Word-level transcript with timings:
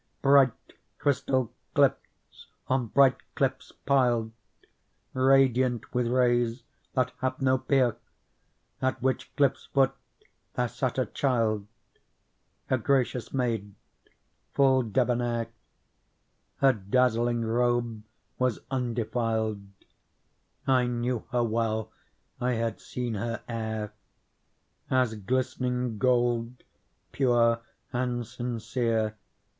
Bright 0.23 0.49
crystal 0.97 1.53
cliffs 1.75 2.47
on 2.67 2.87
bright 2.87 3.17
cliffs 3.35 3.71
piled. 3.85 4.31
Radiant 5.13 5.93
with 5.93 6.07
rays 6.07 6.63
that 6.95 7.11
have 7.19 7.39
no 7.39 7.59
peer: 7.59 7.97
At 8.81 8.99
which 9.03 9.29
cliff's 9.35 9.65
foot 9.67 9.93
there 10.55 10.69
sat 10.69 10.97
a 10.97 11.05
child, 11.05 11.67
A 12.71 12.79
gracious 12.79 13.31
maid, 13.31 13.75
full 14.55 14.81
debonnair: 14.81 15.49
Her 16.61 16.73
dazzling 16.73 17.45
robe 17.45 18.01
was 18.39 18.57
undefiled; 18.71 19.67
I 20.65 20.87
knew 20.87 21.25
her 21.29 21.43
well, 21.43 21.91
I 22.39 22.53
had 22.53 22.81
seen 22.81 23.13
her 23.13 23.43
ere. 23.47 23.93
As 24.89 25.13
glistening 25.13 25.99
gold, 25.99 26.63
pure 27.11 27.61
and 27.93 28.25
sincere. 28.25 29.15